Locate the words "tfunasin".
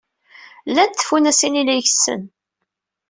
0.99-1.59